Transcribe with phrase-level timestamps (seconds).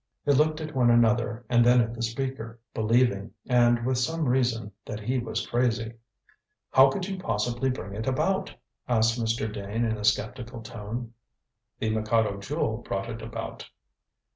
[0.25, 4.71] They looked at one another and then at the speaker, believing, and with some reason,
[4.83, 5.93] that he was crazy.
[6.71, 8.55] "How could you possibly bring it about?"
[8.89, 9.53] asked Mr.
[9.53, 11.13] Dane in a sceptical tone.
[11.77, 13.69] "The Mikado Jewel brought it about."